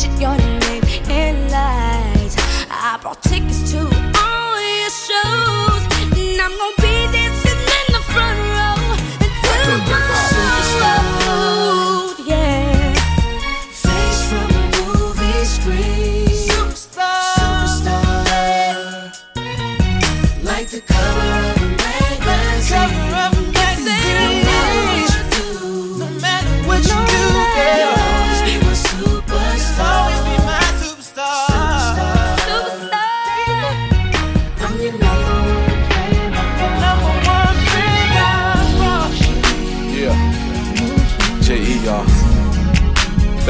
[0.00, 0.39] pictured your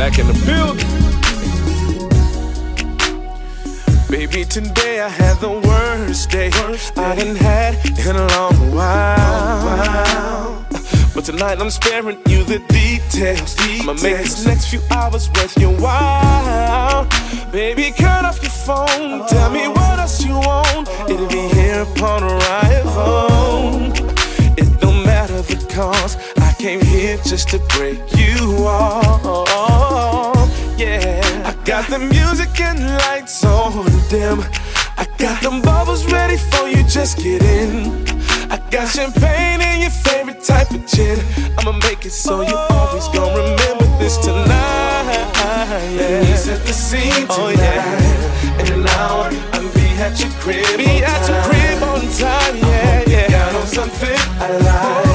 [0.00, 0.88] Back in the building.
[4.08, 6.50] Baby, today I had the worst day,
[6.96, 10.64] I done had in a long while.
[11.14, 13.54] But tonight I'm sparing you the details.
[13.58, 17.06] I'ma make these next few hours worth your while.
[17.52, 19.26] Baby, cut off your phone.
[19.28, 19.72] Tell me oh.
[19.72, 20.88] what else you want.
[21.10, 23.92] It'll be here upon arrival.
[24.56, 26.18] It don't matter the cost.
[26.60, 30.46] I came here just to break you off.
[30.78, 34.44] Yeah, I got the music and lights on dim.
[34.98, 36.82] I got them bubbles ready for you.
[36.82, 38.04] Just get in.
[38.50, 41.18] I got champagne and your favorite type of gin.
[41.56, 45.32] I'ma make it so you always gonna remember this tonight.
[45.96, 47.40] Let me set the scene tonight.
[47.40, 48.60] Oh yeah.
[48.60, 50.76] In an hour, I'll be at your crib.
[50.76, 52.56] Be on at your crib on time.
[52.56, 53.30] Yeah, yeah.
[53.30, 55.09] got on something I like.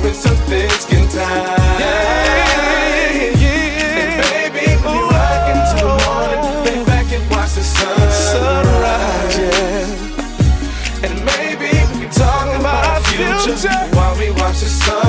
[0.00, 1.80] or wearing something skin tight.
[1.80, 4.00] Yeah, yeah.
[4.00, 6.42] And baby, we rock until the morning.
[6.64, 11.06] Lay back and watch the sun Sunrise, yeah.
[11.06, 13.78] And maybe we can talk about our future, future.
[13.96, 15.00] while we watch the sun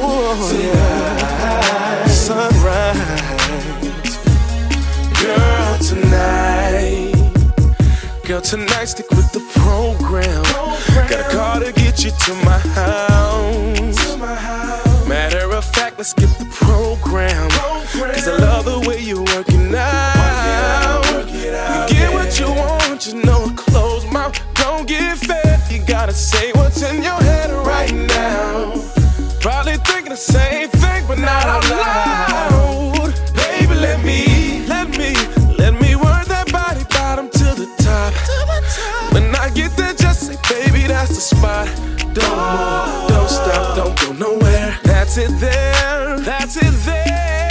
[0.00, 0.34] Oh,
[2.08, 3.22] Sunrise.
[5.22, 7.14] Girl, tonight.
[8.24, 10.42] Girl, tonight, stick with the program.
[11.08, 13.07] Got a car to get you to my house.
[45.18, 47.48] It there, that's it there.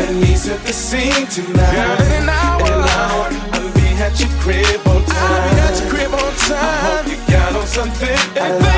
[0.00, 1.74] Let me set the scene tonight.
[1.74, 2.66] Girl, in an hour.
[2.66, 5.16] In an hour, I'll be at your crib on time.
[5.16, 6.52] I'll be at your crib on time.
[6.52, 8.75] I hope you got on something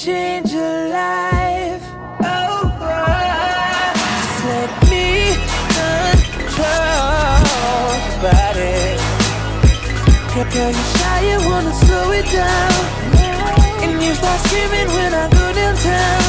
[0.00, 1.84] change your life.
[2.22, 3.92] Oh, oh.
[4.16, 5.36] Just let me
[5.76, 6.80] control
[7.50, 7.92] your
[8.24, 8.96] body.
[10.54, 12.72] Girl, you shy, you wanna slow it down,
[13.84, 16.19] and you start screaming when I go downtown.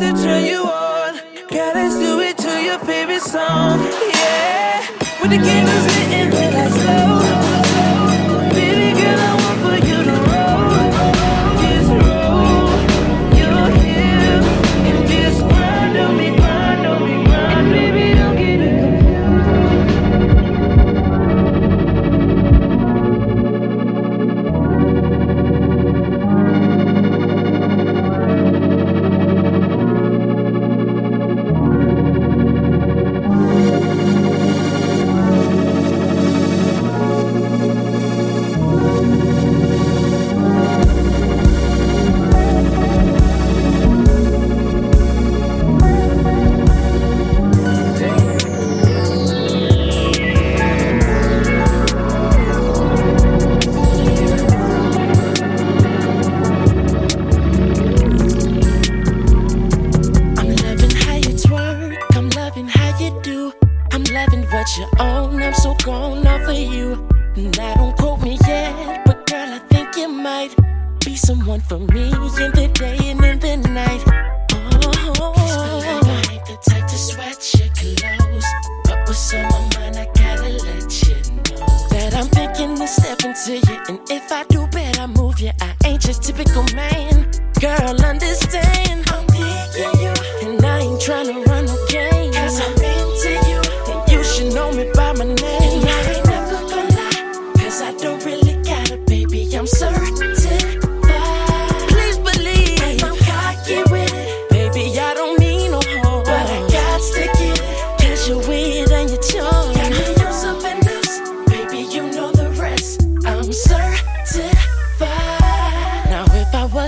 [0.00, 1.20] to turn you on.
[1.50, 3.80] Gotta do it to your favorite song.
[4.14, 4.80] Yeah,
[5.20, 5.99] when the candles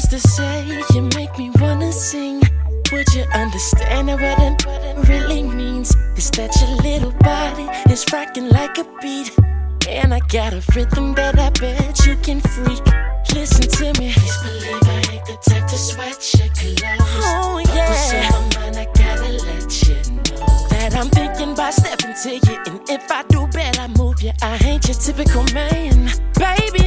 [0.09, 2.41] to say, you make me wanna sing.
[2.93, 5.95] Would you understand what it really means?
[6.17, 9.31] Is that your little body is rocking like a beat?
[9.89, 12.85] And I got a rhythm that I bet you can freak.
[13.35, 14.13] Listen to me.
[14.13, 17.01] Please believe I ain't the type to sweat your clothes.
[17.25, 17.89] Oh, yeah.
[17.89, 20.69] What's on my mind, I gotta let you know.
[20.71, 22.57] That I'm thinking by stepping to you.
[22.67, 24.33] And if I do, bad I move you.
[24.43, 26.11] I ain't your typical man.
[26.35, 26.82] Baby,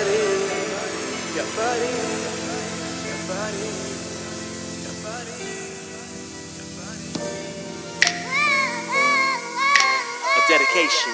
[0.00, 0.02] A
[10.48, 11.12] dedication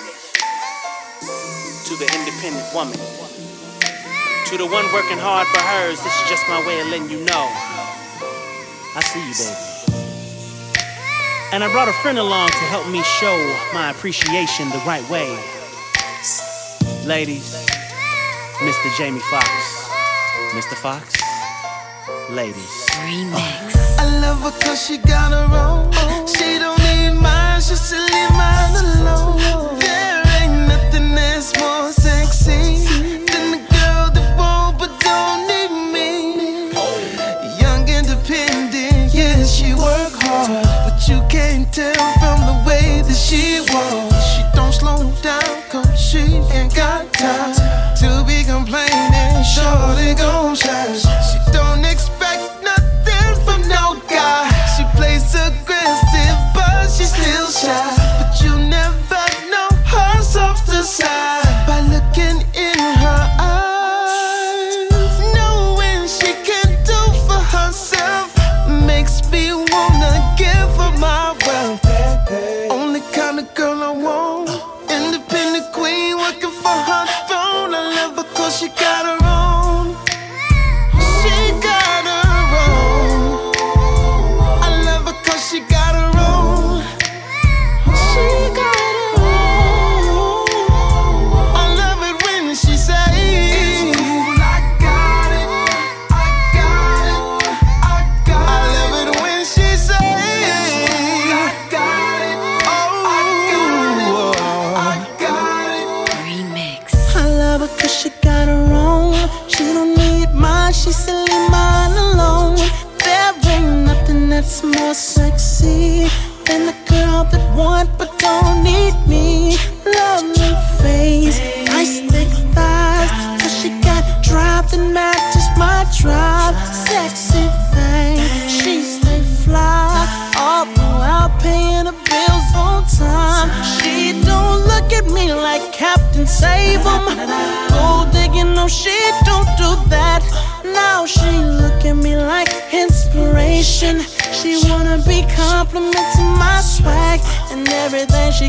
[1.85, 2.95] to the independent woman.
[4.47, 7.25] To the one working hard for hers, this is just my way of letting you
[7.25, 7.51] know.
[8.95, 9.77] I see you, baby.
[11.53, 13.37] And I brought a friend along to help me show
[13.75, 15.37] my appreciation the right way.
[17.05, 17.76] Ladies.
[18.61, 18.97] Mr.
[18.97, 19.91] Jamie Foxx.
[20.55, 20.75] Mr.
[20.75, 21.15] Foxx,
[22.31, 22.87] ladies.
[23.05, 23.35] Remix.
[23.35, 23.97] Oh.
[23.99, 25.93] I love her cause she got her own.
[26.27, 29.79] She don't need mine, just to leave mine alone.
[29.79, 32.87] There ain't nothing that's more sexy
[33.29, 36.71] than the girl that won't but don't need me.
[37.61, 40.65] Young, independent, yeah, she work hard.
[40.89, 44.06] But you can't tell from the way that she walks
[46.07, 47.53] she ain't got time
[47.97, 49.43] to be complaining.
[49.43, 51.26] Shorty gon' shine.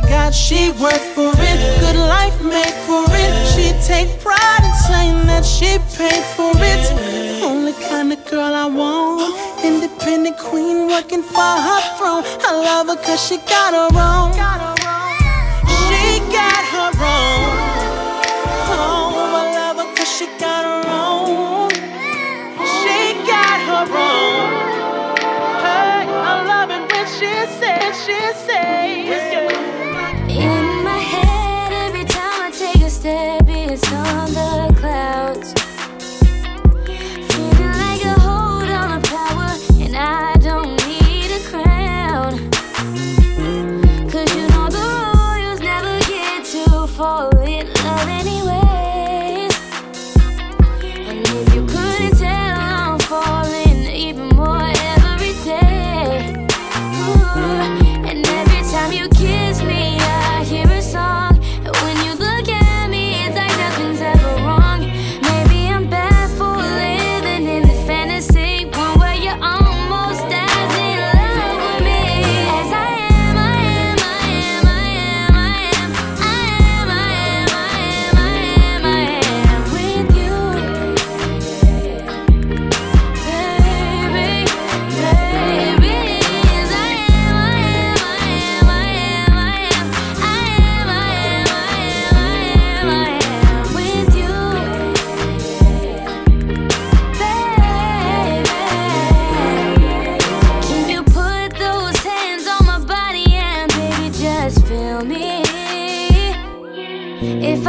[0.10, 1.58] God, she worked for it.
[1.80, 3.32] Good life made for it.
[3.54, 7.44] She take pride in saying that she paid for it.
[7.44, 9.36] Only kind of girl I want.
[9.64, 12.24] Independent queen working for her throne.
[12.48, 14.47] I love her cause she got her own.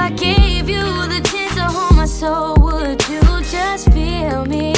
[0.08, 4.77] I gave you the chance to hold my soul, would you just feel me?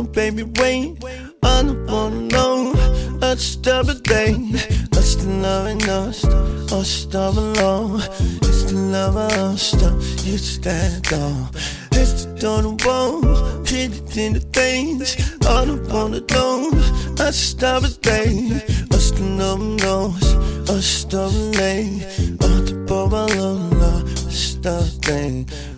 [0.00, 0.96] Baby, wait.
[1.42, 2.72] I don't wanna know.
[3.20, 4.32] I just every day.
[4.90, 6.24] That's the love in us.
[6.72, 8.00] Us stop alone.
[8.40, 9.74] It's the love of us.
[10.24, 11.50] You stand on.
[11.92, 13.68] It's the don't want.
[13.68, 15.36] Hit it in the things.
[15.46, 16.70] I don't wanna know.
[17.18, 18.62] I just every day.
[18.92, 20.34] Us the love knows.
[20.70, 22.06] Us stop late.
[22.40, 23.26] All the bubble
[23.78, 24.08] love.
[24.32, 25.48] Stop thing.
[25.50, 25.71] Oh,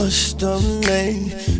[0.00, 1.59] a stumbling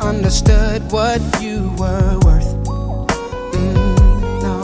[0.00, 2.54] understood what you were worth.
[3.52, 4.62] Mm, no.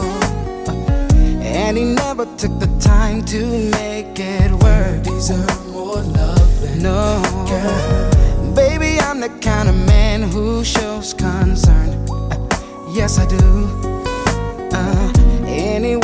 [1.41, 5.03] And he never took the time to make it work.
[5.03, 7.21] Deserve more love than no.
[7.49, 8.55] Girl.
[8.55, 11.89] Baby, I'm the kind of man who shows concern.
[12.93, 13.69] yes, I do.
[14.71, 15.13] Uh,
[15.47, 15.97] any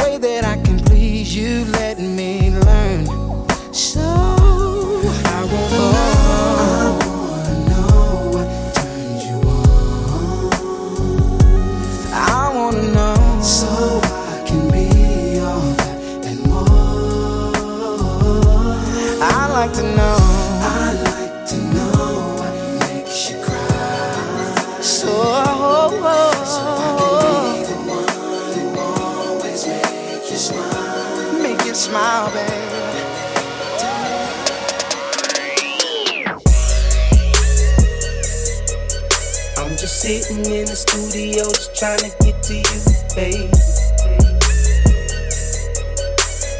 [39.82, 42.78] just sitting in the studio, just trying to get to you,
[43.18, 43.50] baby.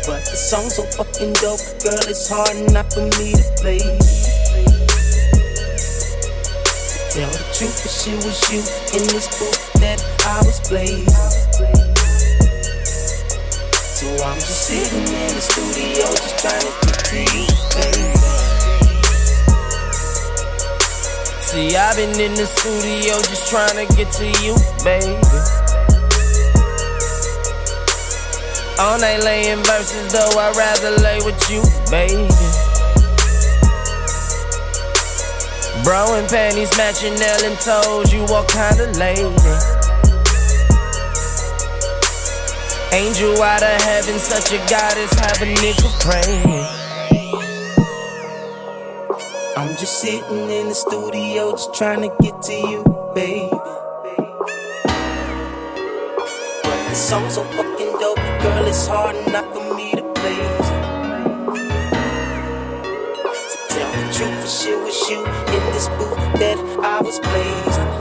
[0.10, 3.78] But the song's so fucking dope, girl, it's hard enough for me to play.
[7.14, 8.66] Tell the truth, if she was you
[8.98, 9.54] in this book
[9.86, 11.06] that I was playing.
[14.02, 17.46] So I'm just sitting in the studio, just trying to get to you,
[18.10, 18.21] baby.
[21.52, 24.56] See, I've been in the studio just trying to get to you,
[24.88, 25.20] baby.
[28.80, 31.60] All night laying verses, though I'd rather lay with you,
[31.92, 32.24] baby.
[35.84, 39.28] Bro and panties matching nail and toes, you all kinda lady.
[42.96, 46.91] Angel out of heaven, such a goddess, have a nigga praying.
[49.62, 53.48] I'm just sitting in the studio, just trying to get to you, baby.
[56.90, 58.18] The song's so fucking dope.
[58.42, 60.36] Girl, it's hard enough for me to play.
[63.52, 68.01] To tell the truth, for sure was you in this booth that I was blazing.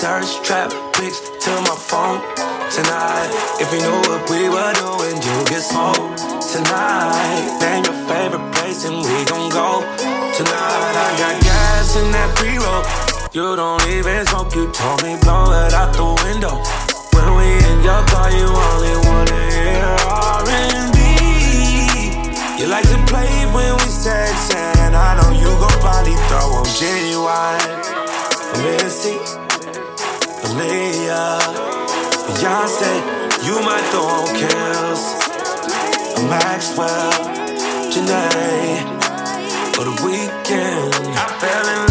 [0.00, 2.24] thirst trap pics to my phone
[2.72, 3.28] tonight.
[3.60, 7.60] If you knew what we were doing, you'd get smoked tonight.
[7.60, 9.84] Name your favorite place and we gon' go
[10.32, 10.94] tonight.
[11.04, 12.80] I got gas in that pre-roll.
[13.36, 14.54] You don't even smoke.
[14.56, 16.56] You told me blow it out the window.
[17.12, 20.96] When we in your car, you only wanna hear R&B.
[22.56, 26.64] You like to play when we sex, and I know you gon' probably throw on
[26.72, 27.68] Ginuwine.
[28.64, 29.39] Missy.
[30.58, 31.38] Leia.
[32.26, 32.92] Beyonce,
[33.46, 35.02] you might throw kills.
[36.28, 37.12] Maxwell,
[37.92, 38.82] Jhené,
[39.74, 40.92] for the Weeknd.
[41.16, 41.89] I fell in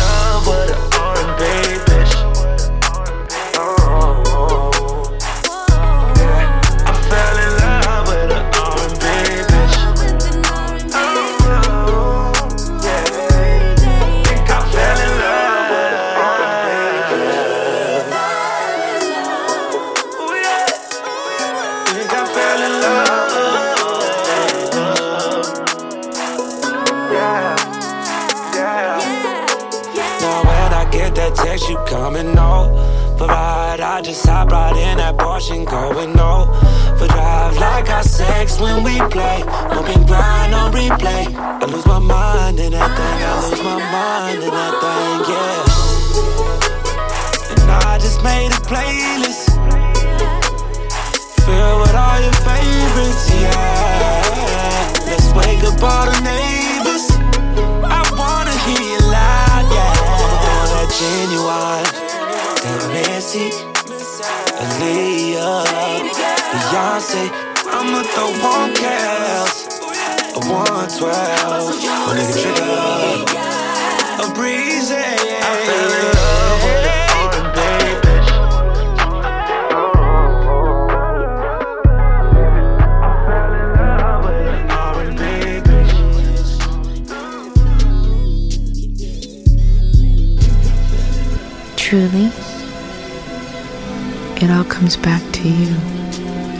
[94.90, 95.76] comes back to you.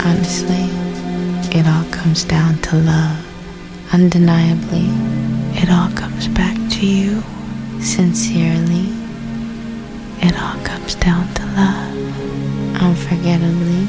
[0.06, 0.70] Honestly,
[1.50, 3.26] it all comes down to love.
[3.92, 4.86] Undeniably,
[5.60, 7.24] it all comes back to you.
[7.82, 8.94] Sincerely,
[10.22, 12.84] it all comes down to love.
[12.84, 13.88] Unforgettably,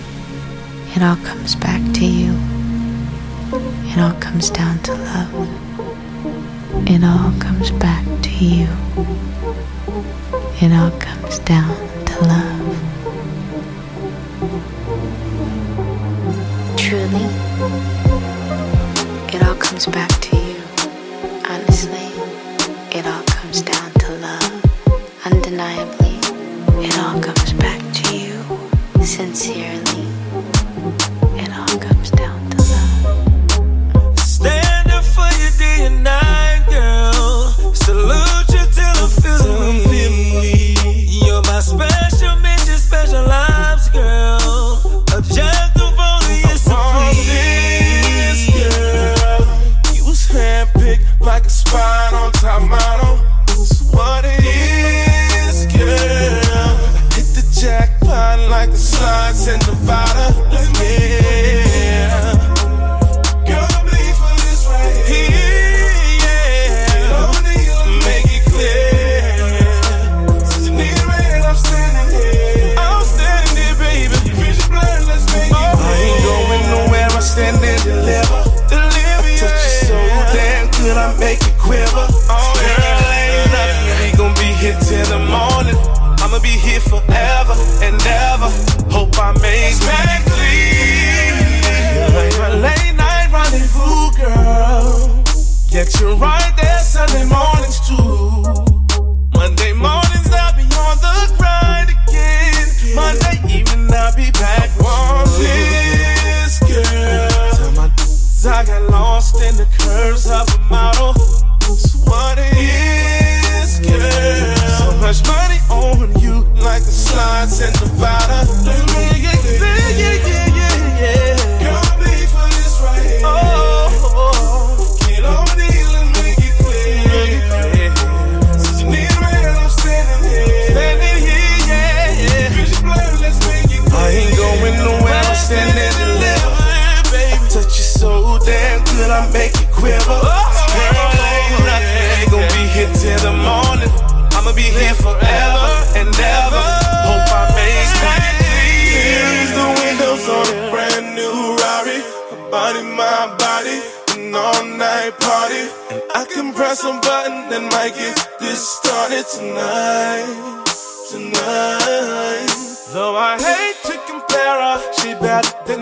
[0.97, 2.33] it all comes back to you.
[3.93, 6.89] It all comes down to love.
[6.89, 8.69] It all comes back to you.
[10.63, 11.80] It all comes down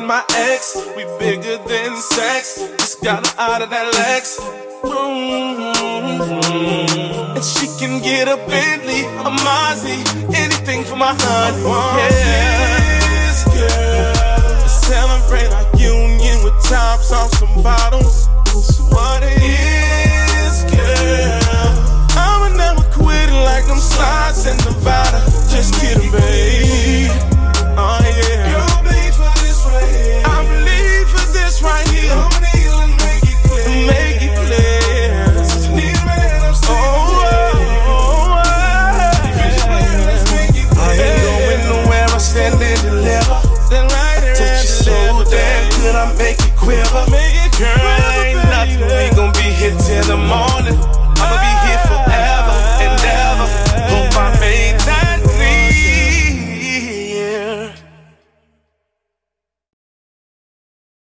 [0.08, 0.74] my ex.
[0.96, 2.58] We bigger than sex.
[2.78, 4.40] Just got her out of that Lex.
[4.80, 6.06] Mm-hmm.
[7.36, 10.00] And she can get a Bentley, a Mozzie,
[10.34, 11.60] anything for my honey.
[11.60, 12.80] Yeah.
[13.04, 14.16] This girl
[14.66, 18.28] celebrate our union with tops off some bottles.
[18.48, 21.72] So what it is, girl?
[22.16, 25.20] I'ma never quit like them slides in Nevada.
[25.52, 26.67] Just kidding, baby.